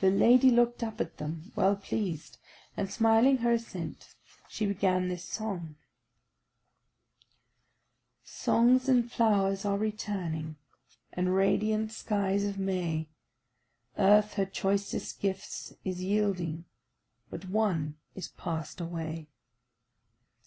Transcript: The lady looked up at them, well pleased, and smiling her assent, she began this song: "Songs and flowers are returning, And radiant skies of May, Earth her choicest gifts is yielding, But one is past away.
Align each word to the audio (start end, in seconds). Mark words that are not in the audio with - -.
The 0.00 0.10
lady 0.10 0.50
looked 0.50 0.82
up 0.82 1.00
at 1.00 1.16
them, 1.16 1.50
well 1.56 1.76
pleased, 1.76 2.36
and 2.76 2.90
smiling 2.92 3.38
her 3.38 3.52
assent, 3.52 4.14
she 4.50 4.66
began 4.66 5.08
this 5.08 5.24
song: 5.24 5.76
"Songs 8.22 8.86
and 8.86 9.10
flowers 9.10 9.64
are 9.64 9.78
returning, 9.78 10.56
And 11.10 11.34
radiant 11.34 11.90
skies 11.90 12.44
of 12.44 12.58
May, 12.58 13.08
Earth 13.96 14.34
her 14.34 14.44
choicest 14.44 15.20
gifts 15.20 15.72
is 15.86 16.02
yielding, 16.02 16.66
But 17.30 17.46
one 17.48 17.96
is 18.14 18.28
past 18.28 18.78
away. 18.82 19.30